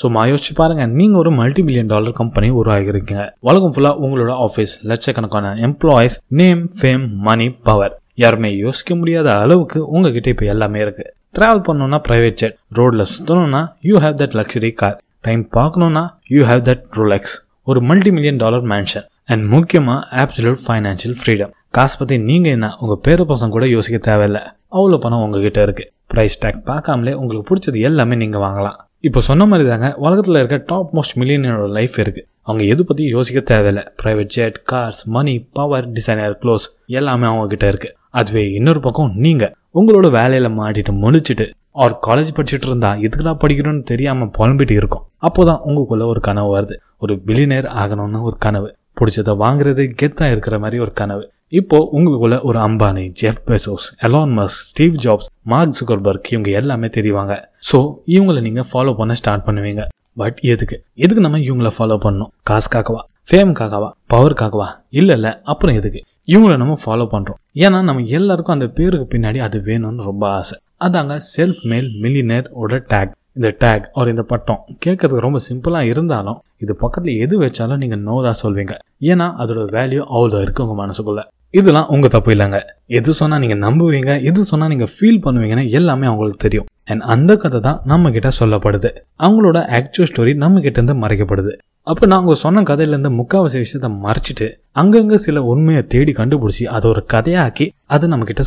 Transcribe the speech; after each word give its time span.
So 0.00 0.08
யோசிச்சு 0.30 0.52
பாருங்க. 0.60 0.84
நீங்க 0.98 1.16
ஒரு 1.22 1.30
மல்டி 1.38 1.62
மில்லியன் 1.68 1.90
டாலர் 1.92 2.18
கம்பெனி 2.20 2.48
உருவாகிருக்கீங்க 2.60 3.24
உலகம் 3.48 3.72
ஃபுல்லா 3.74 3.90
உங்களோட 4.04 4.34
ஆஃபீஸ் 4.46 4.74
லட்சக்கணக்கான 4.90 5.52
employees 5.68 6.16
name 6.40 6.62
fame 6.78 7.04
money 7.28 7.48
power 7.68 7.94
யாருமே 8.22 8.50
யோசிக்க 8.64 8.94
முடியாத 9.00 9.28
அளவுக்கு 9.42 9.78
உங்ககிட்ட 9.94 10.28
இப்போ 10.34 10.46
எல்லாமே 10.54 10.80
இருக்கு. 10.84 11.04
டிராவல் 11.36 11.64
பண்ணணும்னா 11.68 11.98
பிரைவேட் 12.08 12.38
ஜெட் 12.40 12.56
ரோட்ல 12.78 13.04
சுத்தணும்னா 13.12 13.62
you 13.90 13.96
have 14.04 14.18
that 14.22 14.36
luxury 14.40 14.72
car 14.82 14.98
time 15.26 15.42
பார்க்கணும்னா 15.58 16.04
யூ 16.34 16.42
ஹேவ் 16.50 16.62
தட் 16.68 16.84
ரோலெக்ஸ் 17.00 17.34
ஒரு 17.70 17.80
multi 17.88 18.10
million 18.16 18.42
dollar 18.44 18.66
mansion 18.72 19.06
and 19.32 19.44
முக்கியமாக 19.54 20.06
ஆப்சல்யூட் 20.22 20.62
ஃபைனான்சியல் 20.66 21.16
ஃப்ரீடம் 21.20 21.52
காசு 21.78 21.96
பற்றி 21.98 22.16
நீங்கள் 22.28 22.54
என்ன 22.56 22.68
உங்கள் 22.82 23.02
பேர 23.06 23.24
பசங்க 23.32 23.54
கூட 23.56 23.66
யோசிக்க 23.76 23.98
தேவையில்ல. 24.10 24.38
அவ்வளோ 24.76 24.98
பணம் 25.04 25.24
உங்ககிட்ட 25.24 25.60
இருக்கு. 25.66 25.84
ப்ரைஸ் 26.12 26.40
டேக் 26.44 26.58
பார்க்காமலே 26.70 27.12
உங்களுக்கு 27.20 27.48
பிடிச்சது 27.50 27.80
எல்லாமே 27.88 28.16
நீங்கள் 28.22 28.42
வாங்கலாம். 28.46 28.78
இப்போ 29.04 29.20
சொன்ன 29.26 29.42
மாதிரி 29.50 29.64
தாங்க 29.68 29.88
உலகத்தில் 30.04 30.38
இருக்க 30.38 30.56
டாப் 30.70 30.90
மோஸ்ட் 30.96 31.14
மில்லியனோட 31.20 31.68
லைஃப் 31.76 31.94
இருக்குது 32.02 32.26
அவங்க 32.48 32.62
எது 32.72 32.82
பற்றி 32.84 33.04
யோசிக்க 33.14 33.40
தேவையில்ல. 33.50 33.82
Private 34.00 34.32
jet 34.34 34.58
cars 34.72 35.00
money 35.14 35.34
power 35.52 35.86
designer 35.96 36.34
clothes 36.42 36.66
எல்லாமே 36.98 37.26
அவங்கக்கிட்ட 37.26 37.66
இருக்குது 37.72 37.94
அதுவே 38.20 38.42
இன்னொரு 38.58 38.80
பக்கம் 38.80 39.10
நீங்கள் 39.24 39.52
உங்களோட 39.74 40.10
வேலையில் 40.18 40.50
மாட்டிட்டு 40.58 40.92
முடிச்சிட்டு 41.04 41.46
அவர் 41.82 41.94
காலேஜ் 42.06 42.34
படிச்சுட்டு 42.36 42.68
இருந்தா 42.70 42.90
எதுக்குலாம் 43.06 43.40
படிக்கணும்னு 43.42 43.82
தெரியாமல் 43.82 44.32
புலம்பிட்டு 44.38 44.76
இருக்கும். 44.80 45.04
அப்போ 45.28 45.44
தான் 45.44 45.60
உங்களுக்குள்ளே 45.66 46.06
ஒரு 46.12 46.20
கனவு 46.28 46.50
வருது. 46.56 46.76
ஒரு 46.98 47.14
பில்லியனர் 47.26 47.68
ஆகணும்னு 47.82 48.20
ஒரு 48.22 48.36
கனவு. 48.46 48.68
பிடிச்சதை 49.00 49.34
வாங்குறது 49.44 49.82
கெத்தாக 50.00 50.30
இருக்கிற 50.30 50.58
மாதிரி 50.58 50.78
ஒரு 50.80 50.92
கனவு. 50.92 51.24
இப்போ 51.58 51.78
உங்களுக்குள்ள 51.96 52.36
ஒரு 52.48 52.58
Ambani 52.66 53.04
Jeff 53.20 53.40
Bezos 53.46 53.86
Elon 54.06 54.34
Musk 54.36 54.56
Steve 54.66 54.96
Jobs 55.04 55.28
Mark 55.52 55.76
Zuckerberg 55.78 56.28
இவங்க 56.32 56.50
எல்லாமே 56.58 56.88
தெரிவாங்க. 56.96 57.34
ஸோ 57.70 57.78
இவங்களை 58.14 58.40
நீங்க 58.46 58.62
ஃபாலோ 58.72 58.92
பண்ண 58.98 59.12
ஸ்டார்ட் 59.20 59.44
பண்ணுவீங்க. 59.46 59.84
பட் 60.20 60.38
எதுக்கு? 60.52 60.76
எதுக்கு 61.04 61.24
நம்ம 61.26 61.40
இவங்கள 61.48 61.70
ஃபாலோ 61.78 61.96
பண்ணணும்? 62.04 62.30
காசுக்காகவா? 62.50 63.02
ஃபேமுக்காகவா 63.30 63.88
பவருக்காகவா 64.12 64.68
இல்லை 64.98 65.16
இல்லை. 65.18 65.32
அப்புறம் 65.52 65.78
எதுக்கு? 65.80 66.00
இவங்கள 66.34 66.56
நம்ம 66.62 66.76
ஃபாலோ 66.84 67.06
பண்ணுறோம் 67.14 67.40
ஏன்னா 67.64 67.80
நம்ம 67.88 68.04
எல்லாருக்கும் 68.18 68.56
அந்த 68.56 68.68
பேருக்கு 68.78 69.08
பின்னாடி 69.14 69.40
அது 69.46 69.58
வேணும்னு 69.70 70.06
ரொம்ப 70.10 70.24
ஆசை. 70.38 70.58
அதாங்க 70.86 71.16
செல்ஃப் 71.34 71.64
மேல் 71.72 71.90
மில்லியனர் 72.04 72.48
ஓட 72.62 72.80
டேக் 72.92 73.12
இந்த 73.38 73.50
டேக் 73.64 73.84
ஒரு 73.98 74.08
இந்த 74.14 74.22
பட்டம். 74.30 74.62
கேட்கறதுக்கு 74.84 75.26
ரொம்ப 75.26 75.40
சிம்பிளாக 75.48 75.90
இருந்தாலும் 75.92 76.38
இது 76.64 76.72
பக்கத்தில் 76.84 77.20
எது 77.26 77.34
வச்சாலும் 77.44 77.82
நீங்கள் 77.82 78.02
நோ 78.08 78.16
தான் 78.28 78.40
சொல்வீங்க. 78.44 78.74
ஏன்னா 79.10 79.28
அதோட 79.42 79.60
வேல்யூ 79.76 80.02
அவ்வளோ 80.14 80.40
இருக்குது 80.44 80.64
உங்கள் 80.66 80.82
மனசுக்குள்ளே. 80.84 81.24
இதெல்லாம் 81.54 81.88
உங்கள் 81.94 82.12
தப்பு 82.14 82.30
இல்லைங்க. 82.34 82.58
எது 82.86 83.12
சொன்னால் 83.12 83.40
நீங்கள் 83.42 83.62
நம்புவீங்க 83.66 84.22
எது 84.22 84.44
சொன்னால் 84.44 84.68
நீங்கள் 84.68 84.92
ஃபீல் 84.94 85.22
பண்ணுவீங்கன்னு 85.24 85.70
எல்லாமே 85.70 86.06
அவங்களுக்கு 86.06 86.44
தெரியும். 86.44 86.66
அண்ட் 86.84 87.02
அந்த 87.14 87.36
கதை 87.36 87.60
தான் 87.60 87.80
நம்ம 87.84 88.10
கிட்ட 88.10 88.30
சொல்லப்படுது. 88.40 88.90
அவங்களோட 89.18 89.58
ஆக்சுவல் 89.78 90.10
ஸ்டோரி 90.10 90.34
நம்ம 90.34 90.60
கிட்ட 90.60 90.78
இருந்து 90.80 90.96
மறைக்கப்படுது. 91.04 91.52
அப்போ 91.82 92.06
நான் 92.06 92.18
அவங்க 92.18 92.34
சொன்ன 92.34 92.62
கதையிலேருந்து 92.62 93.10
முக்காவாசி 93.18 93.58
விஷயத்த 93.64 93.88
மறைச்சிட்டு 94.04 94.46
அங்கங்கே 94.72 95.16
சில 95.16 95.42
உண்மையை 95.42 95.82
தேடி 95.86 96.12
கண்டுபிடிச்சி 96.12 96.64
அதை 96.64 96.90
ஒரு 96.90 97.02
கதையாக்கி 97.12 97.66
அது 97.86 98.08
நம்ம 98.08 98.24
கிட்ட 98.24 98.42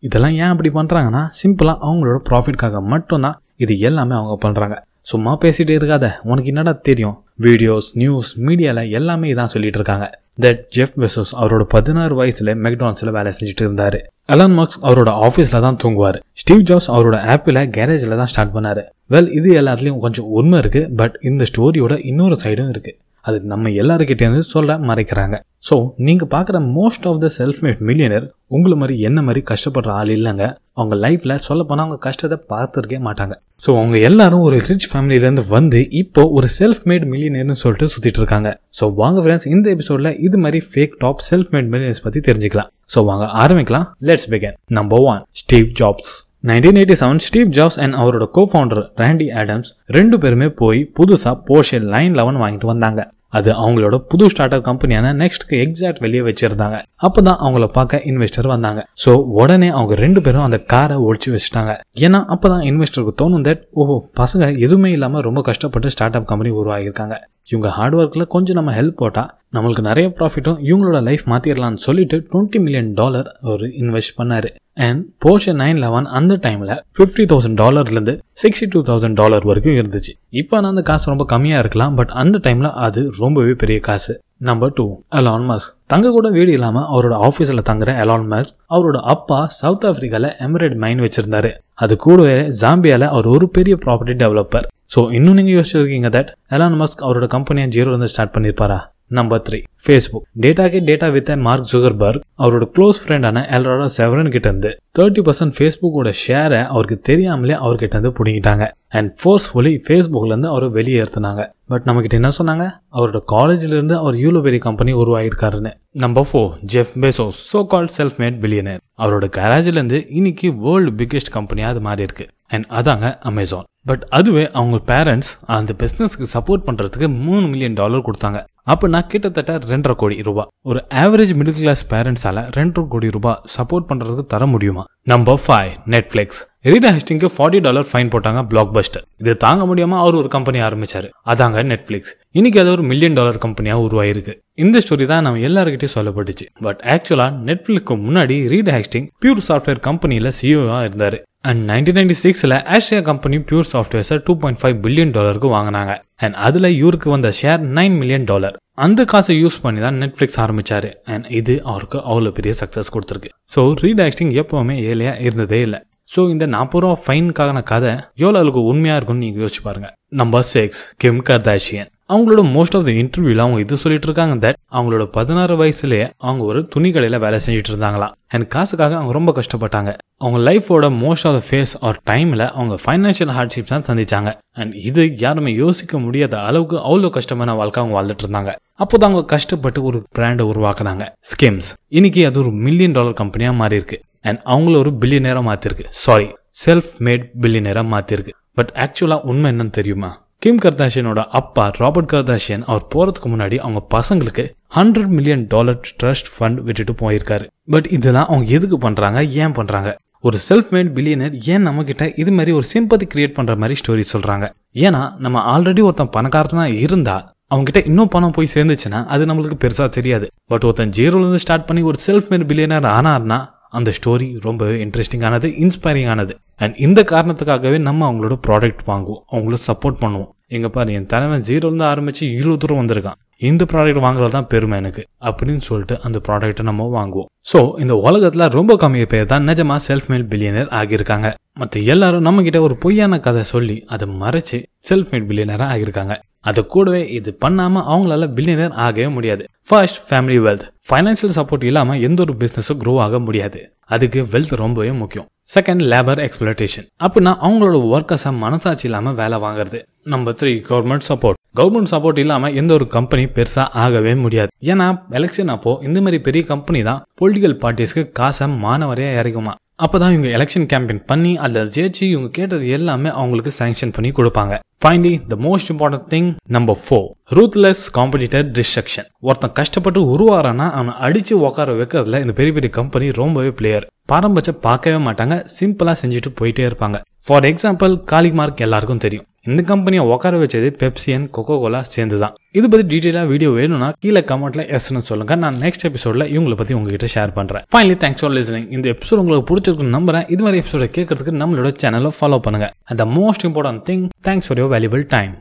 இதெல்லாம் 0.00 0.36
ஏன் 0.42 0.52
அப்படி 0.54 0.70
பண்ணுறாங்கன்னா 0.78 1.22
சிம்பிளாக 1.42 1.78
அவங்களோட 1.88 2.18
ப்ராஃபிட்காக 2.30 2.80
மட்டும்தான் 2.80 3.38
இது 3.56 3.78
எல்லாமே 3.78 4.14
அவங்க 4.14 4.36
பண்ணுறாங்க 4.48 4.76
சும்மா 5.02 5.38
பேசிகிட்டே 5.42 5.74
இருக்காத 5.78 6.06
உனக்கு 6.22 6.50
என்னடா 6.52 6.72
தெரியும்? 6.82 7.16
வீடியோஸ் 7.42 7.88
நியூஸ் 7.94 8.30
மீடியாவில் 8.40 8.90
எல்லாமே 8.90 9.32
இதான் 9.32 9.52
சொல்லிட்டு 9.54 9.78
இருக்காங்க. 9.78 10.06
தட் 10.42 10.60
ஜெஃப் 10.68 10.94
பெசோஸ் 11.00 11.32
அவரோட 11.40 11.62
பதினாறு 11.62 12.24
வயசுல 12.24 12.52
மெக்டான்ஸ்ல 12.64 13.10
வேலை 13.10 13.32
செஞ்சுட்டு 13.40 13.64
இருந்தாரு. 13.64 13.98
அலன் 14.26 14.52
மார்க்ஸ் 14.52 14.84
அவரோட 14.84 15.10
ஆஃபீஸ்ல 15.26 15.60
தான் 15.60 15.78
தூங்குவார். 15.82 16.18
ஸ்டீவ் 16.32 16.62
ஜாப்ஸ் 16.62 16.88
அவரோட 16.88 17.16
ஆப்பிளை 17.34 17.62
கேரேஜில் 17.68 18.16
தான் 18.16 18.26
ஸ்டார்ட் 18.26 18.54
பண்ணாரு. 18.54 18.82
வெல் 19.10 19.30
இது 19.32 19.62
எல்லாத்துலேயும் 19.62 19.98
கொஞ்சம் 19.98 20.26
உண்மை 20.26 20.58
இருக்கு 20.58 20.90
பட் 20.96 21.18
இந்த 21.20 21.44
ஸ்டோரியோட 21.52 22.04
இன்னொரு 22.04 22.38
சைடும் 22.44 22.68
இருக்கு. 22.68 22.96
அது 23.28 23.36
நம்ம 23.52 23.70
எல்லாருக்கிட்டேருந்து 23.82 24.46
சொல்ல 24.54 24.76
மறைக்கிறாங்க. 24.88 25.36
ஸோ 25.68 25.76
நீங்கள் 26.06 26.30
பார்க்குற 26.34 26.56
most 26.78 27.06
of 27.10 27.20
the 27.22 27.28
self 27.36 27.60
made 27.64 27.80
millionaire 27.88 28.26
உங்களை 28.56 28.76
மாதிரி 28.80 28.94
என்ன 29.08 29.18
மாதிரி 29.26 29.40
கஷ்டப்படுற 29.50 29.90
ஆள் 30.00 30.12
இல்லைங்க. 30.16 30.46
அவங்க 30.78 30.94
லைஃப்பில் 31.04 31.34
சொல்லப்போனால் 31.46 31.84
அவங்க 31.84 31.98
கஷ்டத்தை 32.08 32.38
பார்த்துருக்கே 32.52 32.98
மாட்டாங்க. 33.06 33.34
ஸோ 33.64 33.70
அவங்க 33.80 33.96
எல்லாரும் 34.08 34.44
ஒரு 34.48 34.58
ரிச் 34.68 34.88
ஃபேமிலியிலேருந்து 34.92 35.44
வந்து 35.56 35.80
இப்போ 36.02 36.24
ஒரு 36.38 36.50
செல்ஃப் 36.58 36.82
மேட் 36.92 37.06
மில்லியனர்னு 37.12 37.56
சொல்லிட்டு 37.62 37.88
சுற்றிட்டு 37.94 38.22
இருக்காங்க. 38.22 38.52
ஸோ 38.80 38.86
வாங்க 39.00 39.24
ஃப்ரெண்ட்ஸ் 39.24 39.48
இந்த 39.54 39.66
எபிசோடில் 39.76 40.12
இது 40.28 40.38
மாதிரி 40.44 40.60
fake 40.72 41.00
top 41.04 41.24
self 41.30 41.50
made 41.56 41.70
millionaires 41.74 42.04
பற்றி 42.08 42.22
தெரிஞ்சுக்கலாம். 42.28 42.70
ஸோ 42.94 43.04
வாங்க 43.10 43.26
ஆரம்பிக்கலாம். 43.44 43.88
Let's 44.10 44.30
begin 44.34 44.56
number 44.80 45.04
one 45.14 45.22
Steve 45.42 45.70
Jobs 45.82 46.12
nineteen 46.48 46.78
eighty 46.78 46.96
seven 47.00 47.20
Steve 47.26 47.50
Jobs 47.56 47.78
and 47.82 47.94
அவரோட 48.00 48.24
கோ 48.36 48.42
ஃபவுண்டர் 48.50 48.80
ராண்டி 49.02 49.26
ஆடம்ஸ் 49.42 49.70
ரெண்டு 49.96 50.16
பேருமே 50.22 50.48
போய் 50.58 50.80
புதுசாக 50.96 51.36
போர்ஷே 51.48 51.78
லைன் 51.94 52.16
லெவன் 52.18 52.40
வாங்கிட்டு 52.42 52.68
வந்தாங்க. 52.72 53.02
அது 53.38 53.50
அவங்களோட 53.62 53.96
புது 54.12 54.24
ஸ்டார்ட் 54.32 54.54
அப் 54.56 54.66
கம்பெனியான 54.68 55.12
நெக்ஸ்ட்க்கு 55.22 55.56
எக்ஸாக்ட் 55.64 56.02
வெளியே 56.04 56.22
வச்சிருந்தாங்க. 56.28 56.78
அப்பதான் 57.06 57.40
அவங்கள 57.46 57.66
பார்க்க 57.78 58.00
இன்வெஸ்டர் 58.10 58.52
வந்தாங்க. 58.54 58.80
ஸோ 59.04 59.12
உடனே 59.40 59.68
அவங்க 59.78 59.94
ரெண்டு 60.04 60.22
பேரும் 60.26 60.46
அந்த 60.48 60.58
காரை 60.72 60.96
ஒழிச்சு 61.06 61.30
வச்சுட்டாங்க. 61.34 61.74
ஏன்னா 62.04 62.20
அப்பதான் 62.34 62.64
இன்வெஸ்டருக்கு 62.70 63.14
தோணும் 63.22 63.46
தட் 63.48 63.62
ஓஹோ 63.82 63.96
பசங்க 64.22 64.44
எதுவுமே 64.66 64.90
இல்லாம 64.90 65.20
ரொம்ப 65.28 65.42
கஷ்டப்பட்டு 65.50 65.94
ஸ்டார்ட் 65.96 66.18
அப் 66.20 66.28
கம்பெனி 66.32 66.52
உருவாகியிருக்காங்க. 66.60 67.16
இவங்க 67.48 67.68
ஹார்ட் 67.76 67.94
ஒர்க்கில் 67.94 68.32
கொஞ்சம் 68.34 68.56
நம்ம 68.58 68.72
ஹெல்ப் 68.76 69.00
போட்டால் 69.00 69.30
நம்மளுக்கு 69.54 69.82
நிறைய 69.88 70.06
ப்ராஃபிட்டும் 70.18 70.60
இவங்களோட 70.68 70.98
லைஃப் 71.08 71.24
மாற்றிடலாம்னு 71.32 71.82
சொல்லிட்டு 71.86 72.16
டுவெண்ட்டி 72.30 72.60
மில்லியன் 72.64 72.92
டாலர் 73.00 73.28
அவர் 73.40 73.64
இன்வெஸ்ட் 73.82 74.14
பண்ணார். 74.20 74.48
அண்ட் 74.86 75.02
போர்ஷே 75.24 75.52
நைன் 75.62 75.80
லெவன் 75.84 76.06
அந்த 76.18 76.34
டைமில் 76.46 76.72
ஃபிஃப்டி 76.96 77.24
தௌசண்ட் 77.32 77.58
டாலர்லேருந்து 77.62 78.14
சிக்ஸ்டி 78.42 78.68
டூ 78.70 78.80
தௌசண்ட் 78.88 79.18
டாலர் 79.20 79.46
வரைக்கும் 79.50 79.78
இருந்துச்சு. 79.80 80.12
இப்போ 80.40 80.62
அந்த 80.70 80.82
காசு 80.90 81.10
ரொம்ப 81.12 81.26
கம்மியாக 81.32 81.62
இருக்கலாம் 81.64 81.94
பட் 82.00 82.14
அந்த 82.22 82.40
டைமில் 82.46 82.70
அது 82.86 83.02
ரொம்பவே 83.18 83.54
பெரிய 83.62 83.80
காசு. 83.90 84.14
நம்பர் 84.48 84.72
டூ 84.72 84.86
அலான் 85.18 85.46
மாஸ்க் 85.50 85.74
தங்க 85.92 86.10
கூட 86.10 86.28
வீடு 86.36 86.52
இல்லாமல் 86.52 86.88
அவரோட 86.94 87.14
ஆஃபீஸில் 87.28 87.66
தங்குற 87.68 87.90
அலான் 88.02 88.26
மாஸ்க் 88.32 88.56
அவரோட 88.76 88.98
அப்பா 89.14 89.38
சவுத் 89.60 89.86
ஆஃப்ரிக்காவில் 89.90 90.32
எமரேட் 90.46 90.76
மைன் 90.84 91.02
வச்சிருந்தாரு. 91.04 91.50
அது 91.78 91.94
கூடவே 91.96 92.36
ஜாம்பியால 92.60 93.04
அவர் 93.08 93.26
ஒரு 93.26 93.46
பெரிய 93.48 93.76
ப்ராப்பர்ட்டி 93.84 94.16
டெவலப்பர் 94.18 94.66
ஸோ 94.94 95.02
இன்னும் 95.10 95.34
நீங்கள் 95.34 95.56
யோசிச்சிருக்கீங்க 95.56 96.10
தட் 96.10 96.30
எலான் 96.50 96.78
மஸ்க் 96.78 97.04
அவரோட 97.06 97.28
கம்பெனியை 97.28 97.68
ஜீரோலேருந்து 97.68 98.12
ஸ்டார்ட் 98.12 98.34
பண்ணியிருப்பாரா 98.34 98.78
நம்பர் 99.18 99.42
த்ரீ 99.48 99.58
ஃபேஸ்புக் 99.84 100.26
டேட்டாக்கே 100.42 100.80
டேட்டா 100.88 101.08
வித் 101.12 101.30
மார்க் 101.46 101.68
ஜுகர்பர்க் 101.72 102.22
அவரோட 102.44 102.64
க்ளோஸ் 102.76 103.00
ஃப்ரெண்டான 103.02 103.42
எல்ராடோ 103.56 103.86
செவரன் 103.96 104.30
கிட்ட 104.34 104.48
இருந்து 104.48 104.70
தேர்ட்டி 104.98 105.22
பர்சன்ட் 105.26 105.54
ஃபேஸ்புக்கோட 105.56 106.10
ஷேரை 106.22 106.60
அவருக்கு 106.66 106.96
தெரியாமலே 107.08 107.54
அவர்கிட்ட 107.64 107.94
இருந்து 107.96 108.12
பிடிங்கிட்டாங்க. 108.18 108.66
அண்ட் 108.98 109.10
ஃபோர்ஸ்ஃபுல்லி 109.20 109.72
ஃபேஸ்புக்லேருந்து 109.86 110.50
அவரை 110.52 110.68
வெளியேறுத்தினாங்க. 110.78 111.42
பட் 111.72 111.86
நம்மக்கிட்ட 111.86 112.18
என்ன 112.20 112.30
சொன்னாங்க? 112.38 112.64
அவரோட 112.96 113.20
காலேஜ்லேருந்து 113.32 113.94
அவர் 114.02 114.16
யூலோபெரி 114.24 114.58
company 114.58 114.92
உருவாகிருக்காருன்னு 115.02 115.72
number 116.04 116.28
four 116.30 116.50
Jeff 116.72 116.92
Bezos 117.04 117.38
so 117.52 117.60
called 117.72 117.94
self 117.98 118.18
made 118.22 118.38
billionaire 118.44 118.80
அவரோட 118.98 119.26
கராஜ்லேருந்து 119.38 119.98
இன்னைக்கு 120.18 120.48
வேர்ல்டு 120.64 120.92
பிக்கெஸ்ட் 121.00 121.34
கம்பெனியாக 121.36 121.74
அது 121.74 121.80
மாறி 121.80 122.02
இருக்கு 122.02 122.26
அண்ட் 122.50 122.66
அதாங்க 122.78 123.06
அமேசான் 123.30 123.68
பட் 123.90 124.04
அதுவே 124.18 124.44
அவங்க 124.58 124.76
பேரண்ட்ஸ் 124.90 125.30
அந்த 125.56 125.72
பிஸ்னஸ்க்கு 125.82 126.26
சப்போர்ட் 126.34 126.66
பண்ணுறதுக்கு 126.66 127.06
மூணு 127.24 127.44
மில்லியன் 127.46 127.78
டாலர் 127.80 128.04
கொடுத்தாங்க. 128.06 128.38
அப்போ 128.72 128.86
நான் 128.92 129.08
கிட்டத்தட்ட 129.12 129.56
ரெண்டரை 129.72 129.94
கோடி 130.02 130.16
ரூபாய் 130.28 130.48
ஒரு 130.70 130.80
ஆவரேஜ் 131.02 131.32
மிடில் 131.40 131.58
கிளாஸ் 131.58 131.82
பேரண்ட்ஸால 131.92 132.44
ரெண்டரை 132.56 132.84
கோடி 132.92 133.08
ரூபாய் 133.16 133.40
சப்போர்ட் 133.56 133.88
பண்ணுறதுக்கு 133.90 134.24
தர 134.26 134.46
முடியுமா? 134.46 134.84
நம்பர் 135.12 135.40
ஃபைவ் 135.46 135.72
நெட்ஃபிளிக்ஸ் 135.94 136.40
ரீடா 136.70 136.90
ஹெஸ்டிங்க்கு 136.96 137.28
ஃபார்ட்டி 137.36 137.60
டாலர் 137.66 137.88
ஃபைன் 137.90 138.12
போட்டாங்க 138.14 138.42
பிளாக் 138.52 138.72
பஸ்டர் 138.76 139.04
இது 139.22 139.34
தாங்க 139.44 139.64
முடியாமல் 139.70 140.00
அவர் 140.02 140.20
ஒரு 140.20 140.28
கம்பெனி 140.36 140.60
ஆரம்பிச்சாரு. 140.68 141.08
அதாங்க 141.32 141.64
நெட்ஃபிளிக்ஸ் 141.72 142.14
இன்னைக்கு 142.38 142.58
அது 142.60 142.70
ஒரு 142.74 142.84
மில்லியன் 142.90 143.16
டாலர் 143.16 143.36
கம்பெனியாக 143.42 143.82
உருவாயிருக்கு. 143.86 144.32
இந்த 144.62 144.76
ஸ்டோரி 144.84 145.04
தான் 145.10 145.24
நம்ம 145.26 145.42
எல்லாருக்கிட்டையும் 145.48 145.92
சொல்லப்பட்டுச்சு. 145.96 146.46
பட் 146.66 146.80
ஆக்சுவலா 146.94 147.26
நெட்ஃபிளிக்கு 147.48 147.94
முன்னாடி 148.06 148.36
ரீட் 148.52 148.70
ஹேஸ்டிங் 148.76 149.06
பியூர் 149.22 149.42
சாஃப்ட்வேர் 149.48 149.80
கம்பெனியில 149.86 150.32
சிஓவா 150.38 150.78
இருந்தாரு. 150.86 151.18
அண்ட் 151.50 151.62
நைன்டீன் 151.70 151.96
நைன்டி 151.98 152.16
சிக்ஸ்ல 152.22 152.58
ஆஸ்ட்ரியா 152.76 153.00
கம்பெனி 153.10 153.38
பியூர் 153.50 153.70
சாஃப்ட்வேர்ஸை 153.74 154.18
டூ 154.26 154.34
பாயிண்ட் 154.42 154.60
ஃபைவ் 154.62 154.80
பில்லியன் 154.86 155.14
டாலருக்கு 155.18 155.50
வாங்கினாங்க. 155.56 155.94
அண்ட் 156.24 156.36
அதுல 156.48 156.72
இவருக்கு 156.80 157.14
வந்த 157.14 157.32
ஷேர் 157.42 157.62
நைன் 157.78 157.96
மில்லியன் 158.00 158.28
டாலர் 158.32 158.58
அந்த 158.86 159.00
காசை 159.14 159.38
யூஸ் 159.44 159.60
பண்ணி 159.66 159.82
தான் 159.86 159.98
நெட்ஃபிளிக்ஸ் 160.02 160.40
ஆரம்பிச்சாரு. 160.46 160.92
அண்ட் 161.12 161.30
இது 161.40 161.56
அவருக்கு 161.72 161.98
அவ்வளோ 162.10 162.34
பெரிய 162.40 162.54
சக்சஸ் 162.64 162.92
கொடுத்துருக்கு. 162.96 163.32
ஸோ 163.54 163.62
ரீடாக்டிங் 163.84 164.34
எப்போவுமே 164.42 164.76
எப்பவுமே 164.76 164.76
ஏழையா 164.90 165.14
இருந்ததே 165.28 165.62
இல்லை. 165.68 165.82
ஸோ 166.14 166.20
இந்த 166.34 166.44
நாற்பது 166.54 166.82
ரூபா 166.84 166.96
ஃபைனுக்கான 167.04 167.58
கதை 167.72 167.92
எவ்வளோ 168.22 168.38
அளவுக்கு 168.42 168.68
உண்மையாக 168.70 168.98
இருக்கும்னு 168.98 169.26
நீங்க 169.26 169.40
யோசிச்சு 169.44 169.64
பாருங்க. 169.70 169.88
நம்பர் 170.22 170.48
சிக்ஸ் 170.54 170.84
கிம் 171.02 171.24
கர்தாஷியன் 171.30 171.90
அவங்களோட 172.14 172.42
மோஸ்ட் 172.54 172.76
ஆஃப் 172.78 172.84
த 172.88 172.92
இன்டர்வியூல 173.02 173.44
அவங்க 173.44 173.60
இது 173.60 173.76
சொல்லிட்டு 173.76 174.06
இருக்காங்க 174.08 174.34
தட் 174.44 174.58
அவங்களோட 174.76 175.04
பதினாறு 175.04 175.54
வயசுலேயே 175.60 176.06
அவங்க 176.18 176.44
ஒரு 176.44 176.66
துணி 176.66 176.90
கடையில 176.90 177.18
வேலை 177.18 177.40
செஞ்சுட்டு 177.46 177.70
இருந்தாங்களாம் 177.72 178.12
அண்ட் 178.26 178.46
காசுக்காக 178.54 178.96
அவங்க 178.96 179.12
ரொம்ப 179.12 179.32
கஷ்டப்பட்டாங்க. 179.38 179.90
அவங்க 180.16 180.38
லைஃபோட 180.50 180.86
most 181.02 181.26
of 181.28 181.36
the 181.38 181.42
phase 181.48 181.72
or 181.80 181.98
டைம்ல 182.10 182.48
அவங்க 182.50 182.74
ஃபைனான்ஷியல் 182.84 183.32
ஹார்ட்ஷிப்ஸ் 183.36 183.72
தான் 183.72 183.86
சந்திச்சாங்க. 183.88 184.30
அண்ட் 184.52 184.74
இது 184.74 185.16
யாருமே 185.16 185.52
யோசிக்க 185.52 185.98
முடியாத 185.98 186.40
அளவுக்கு 186.40 186.76
அவ்வளோ 186.88 187.10
கஷ்டமான 187.10 187.54
வாழ்க்கை 187.54 187.82
அவங்க 187.82 187.96
வாழ்ந்துட்டு 187.98 188.24
இருந்தாங்க 188.26 188.52
அப்போதான் 188.82 189.08
அவங்க 189.10 189.24
கஷ்டப்பட்டு 189.24 189.82
ஒரு 189.82 190.00
பிராண்டை 190.18 190.46
உருவாக்குனாங்க. 190.52 191.06
ஸ்கீம்ஸ் 191.32 191.70
இன்னைக்கு 191.88 192.26
அது 192.26 192.38
ஒரு 192.38 192.50
மில்லியன் 192.50 192.92
டாலர் 192.92 193.12
கம்பெனியா 193.12 193.50
மாறி 193.50 193.76
இருக்கு 193.76 193.98
அண்ட் 194.20 194.40
அவங்கள 194.44 194.76
ஒரு 194.76 194.90
பில்லியனரா 195.00 195.44
மாத்திருக்கு 195.50 195.86
சாரி 195.90 196.28
செல்ஃப் 196.66 196.92
மேட் 196.98 197.24
பில்லியனரா 197.40 197.84
மாத்திருக்கு 197.94 198.34
பட் 198.54 198.72
ஆக்சுவலா 198.84 199.20
உண்மை 199.22 199.48
என்னன்னு 199.50 199.70
தெரியுமா? 199.70 200.10
கிம் 200.44 200.58
கர்தாஷியனோட 200.62 201.20
அப்பா 201.38 201.70
ராபர்ட் 201.76 202.10
கர்தாஷியன் 202.12 202.64
அவர் 202.64 202.86
போறதுக்கு 202.94 203.28
முன்னாடி 203.28 203.58
அவங்க 203.58 203.80
பசங்களுக்கு 203.94 204.44
hundred 204.74 205.06
million 205.06 205.44
dollar 205.48 205.94
trust 206.02 206.28
fund 206.34 206.54
விட்டுட்டு 206.54 206.92
போயிருக்காரு. 206.92 207.46
பட் 207.64 207.86
இதெல்லாம் 207.90 208.26
அவங்க 208.26 208.50
எதுக்கு 208.50 208.78
பண்றாங்க? 208.78 209.24
ஏன் 209.24 209.52
பண்றாங்க? 209.52 209.96
ஒரு 210.20 210.38
செல்ஃப் 210.48 210.68
மேட் 210.70 210.90
பில்லியனர் 210.96 211.40
ஏன் 211.52 211.62
நம்ம 211.62 211.84
கிட்ட 211.84 212.12
இது 212.16 212.32
மாதிரி 212.32 212.52
ஒரு 212.52 212.66
சிம்பத்தி 212.74 213.06
கிரியேட் 213.14 213.36
பண்ற 213.38 213.56
மாதிரி 213.56 213.80
ஸ்டோரி 213.80 214.04
சொல்றாங்க. 214.12 214.48
ஏன்னா 214.74 215.02
நம்ம 215.16 215.44
ஆல்ரெடி 215.54 215.82
ஒருத்தன் 215.82 216.12
பணக்காரனா 216.16 216.74
இருந்தா 216.74 217.16
அவங்க 217.46 217.70
கிட்ட 217.70 217.88
இன்னும் 217.88 218.08
பணம் 218.08 218.30
போய் 218.30 218.52
சேர்ந்துச்சுன்னா 218.54 219.04
அது 219.06 219.26
நம்மளுக்கு 219.26 219.58
பெருசா 219.64 219.88
தெரியாது. 219.88 220.28
பட் 220.44 220.64
ஒருத்தன் 220.64 220.94
ஜீரோல 220.98 221.24
இருந்து 221.24 221.38
ஸ்டார்ட் 221.38 221.66
பண்ணி 221.66 221.82
ஒரு 221.82 221.98
செல்ஃப் 222.06 222.30
மேட் 222.30 222.48
பில்லியனர் 222.52 222.90
ஆனார்னா 222.98 223.40
அந்த 223.70 223.92
ஸ்டோரி 223.98 224.28
ரொம்பவே 224.40 224.84
இன்ட்ரெஸ்டிங் 224.84 225.24
ஆனது 225.24 225.48
இன்ஸ்பைரிங் 225.48 226.08
ஆனது. 226.10 226.34
அண்ட் 226.56 226.74
இந்த 226.78 227.02
காரணத்துக்காகவே 227.02 227.78
நம்ம 227.78 228.12
அவங்களோட 228.12 228.36
ப்ராடக்ட் 228.46 228.82
வாங்குவோம் 228.86 229.22
அவங்கள 229.32 229.56
சப்போர்ட் 229.66 230.00
பண்ணுவோம். 230.00 230.32
எங்க 230.50 230.68
பாரு 230.68 230.92
என் 230.96 231.06
தலைவன் 231.12 231.44
ஜீரோலேருந்து 231.48 231.86
ஆரம்பித்து 231.90 232.24
இவ்வளோ 232.38 232.56
தூரம் 232.62 232.80
வந்திருக்கான். 232.80 233.18
இந்த 233.48 233.62
ப்ராடக்ட் 233.70 234.04
வாங்குறது 234.04 234.34
தான் 234.34 234.48
பெருமை 234.52 234.76
எனக்கு 234.82 235.02
அப்படின்னு 235.28 235.62
சொல்லிட்டு 235.68 235.94
அந்த 236.06 236.18
ப்ராடக்ட்டை 236.26 236.64
நம்ம 236.68 236.88
வாங்குவோம். 236.96 237.28
ஸோ 237.52 237.60
இந்த 237.82 237.94
உலகத்தில் 238.08 238.44
ரொம்ப 238.58 238.74
கம்மி 238.82 239.06
பேர் 239.12 239.30
தான் 239.32 239.46
நிஜமாக 239.50 239.84
செல்ஃப் 239.88 240.08
மேட் 240.10 240.28
பில்லியனர் 240.32 240.70
ஆகியிருக்காங்க. 240.80 241.30
மற்ற 241.60 241.80
எல்லாரும் 241.94 242.26
நம்மக்கிட்ட 242.26 242.60
ஒரு 242.66 242.76
பொய்யான 242.84 243.18
கதை 243.26 243.42
சொல்லி 243.54 243.76
அதை 243.96 244.08
மறைச்சு 244.22 244.60
செல்ஃப் 244.90 245.10
மேட் 245.12 245.28
பில்லியனராக 245.30 245.72
ஆகியிருக்காங்க. 245.74 246.16
அது 246.44 246.60
கூடவே 246.74 247.02
இது 247.18 247.30
பண்ணாமல் 247.44 247.86
அவங்களால 247.92 248.28
பில்லியனர் 248.36 248.74
ஆகவே 248.86 249.08
முடியாது. 249.16 249.44
First 249.68 250.00
family 250.08 250.38
wealth 250.46 250.66
financial 250.88 251.36
support 251.38 251.64
இல்லாமல் 251.70 252.02
எந்த 252.08 252.20
ஒரு 252.24 252.34
பிஸ்னஸும் 252.40 252.80
க்ரோ 252.82 252.94
ஆக 253.04 253.18
முடியாது. 253.18 253.60
அதுக்கு 253.94 254.20
வெல்த் 254.32 254.54
ரொம்பவே 254.64 254.90
முக்கியம். 255.02 255.28
செகண்ட் 255.54 255.82
லேபர் 255.92 256.20
எக்ஸ்பிளேஷன் 256.26 256.86
அப்படின்னா 257.04 257.32
அவங்களோட 257.46 257.78
ஒர்க்கர்ஸை 257.94 258.30
மனசாட்சி 258.44 258.86
இல்லாமல் 258.88 259.16
வேலை 259.20 259.38
வாங்குறது. 259.46 259.80
Number 260.12 260.36
three 260.40 260.52
government 260.70 261.06
support 261.08 261.40
government 261.58 261.90
support 261.90 262.20
இல்லாமல் 262.22 262.54
எந்த 262.60 262.72
ஒரு 262.74 262.86
கம்பெனி 262.94 263.24
பெருசாக 263.36 263.74
ஆகவே 263.84 264.14
முடியாது. 264.14 264.50
ஏன்னா 264.72 264.86
எலெக்ஷன் 265.18 265.52
அப்போ 265.56 265.72
இந்த 265.88 265.98
மாதிரி 266.00 266.18
பெரிய 266.28 266.44
கம்பெனி 266.52 266.82
தான் 266.82 267.02
பொலிட்டிக்கல் 267.20 267.58
பார்ட்டிஸ்க்கு 267.64 268.04
காசை 268.20 268.46
மாணவரையாக 268.64 269.20
இறக்குமா? 269.20 269.54
அப்போ 269.78 269.98
தான் 269.98 270.12
இவங்க 270.12 270.28
எலெக்ஷன் 270.38 270.66
கேம்பெயின் 270.72 271.00
பண்ணி 271.06 271.36
அதில் 271.36 271.70
ஜெயிச்சு 271.76 272.02
இவங்க 272.02 272.28
கேட்டது 272.28 272.68
எல்லாமே 272.68 273.08
அவங்களுக்கு 273.08 273.52
சாங்ஷன் 273.58 273.92
பண்ணி 273.92 274.10
கொடுப்பாங்க. 274.10 274.54
Finally 274.84 275.12
the 275.26 275.36
most 275.46 275.70
important 275.72 276.06
thing 276.12 276.28
number 276.48 276.78
four 276.84 277.06
ruthless 277.30 277.82
competitor 277.98 278.46
destruction 278.58 279.08
ஒருத்தன் 279.20 279.52
கஷ்டப்பட்டு 279.52 280.00
உருவாரானா 280.14 280.70
அவனை 280.70 280.94
அடிச்சு 281.06 281.32
உட்கார 281.32 281.72
வைக்கிறதுல 281.72 282.20
இந்த 282.20 282.32
பெரிய 282.32 282.54
பெரிய 282.54 282.72
கம்பெனி 282.72 283.10
ரொம்பவே 283.12 283.50
பிளேயர் 283.50 283.86
பாரம்பரிய 284.12 284.54
பார்க்கவே 284.60 285.00
மாட்டாங்க 285.06 285.36
சிம்பிளா 285.58 285.94
செஞ்சுட்டு 286.02 286.32
போயிட்டே 286.40 286.66
இருப்பாங்க. 286.70 287.00
ஃபார் 287.26 287.44
எக்ஸாம்பிள் 287.44 287.94
காலிமார்க் 288.12 288.64
எல்லாருக்கும் 288.66 288.98
தெரியும். 288.98 289.26
இந்த 289.52 289.62
கம்பெனியை 289.70 290.02
உட்கார 290.12 290.34
வச்சது 290.42 290.68
பெப்சி 290.80 291.10
அண்ட் 291.14 291.28
கொக்கோ 291.36 291.54
கோலா 291.62 291.80
சேர்ந்து 291.94 292.18
தான் 292.22 292.34
இது 292.58 292.66
பத்தி 292.72 292.84
டீட்டெயிலாக 292.92 293.26
வீடியோ 293.32 293.50
வேணும்னா 293.58 293.88
கீழே 294.04 294.20
கமெண்ட்ல 294.30 294.62
எஸ்ன்னு 294.76 295.02
சொல்லுங்க. 295.08 295.34
நான் 295.42 295.56
நெக்ஸ்ட் 295.64 295.84
எபிசோட்ல 295.88 296.24
இவங்களை 296.34 296.56
பத்தி 296.60 296.74
உங்ககிட்ட 296.78 297.08
ஷேர் 297.14 297.32
பண்றேன். 297.38 297.64
ஃபைனலி 297.74 297.96
தேங்க்ஸ் 298.02 298.22
ஃபார் 298.22 298.34
லிசனிங் 298.36 298.68
இந்த 298.76 298.86
எபிசோட் 298.94 299.22
உங்களுக்கு 299.22 299.48
பிடிச்சிருக்குன்னு 299.50 299.96
நம்புறேன். 299.98 300.26
இது 300.34 300.42
மாதிரி 300.46 300.60
எபிசோட 300.62 300.86
கேட்கறதுக்கு 300.96 301.34
நம்மளோட 301.42 301.70
சேனலை 301.82 302.12
ஃபாலோ 302.18 302.38
பண்ணுங்க. 302.46 302.68
The 303.00 303.06
most 303.18 303.46
important 303.48 303.82
thing 303.90 304.04
thanks 304.28 304.48
for 304.48 304.60
your 304.62 304.72
valuable 304.74 305.04
time 305.14 305.32